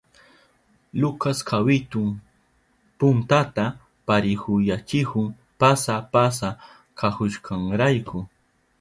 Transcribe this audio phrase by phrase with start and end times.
[1.01, 2.07] Lucas kawitun
[2.97, 3.65] puntata
[4.07, 5.27] parihuyachihun
[5.59, 6.49] pasa pasa
[6.99, 8.17] kahushkanrayku.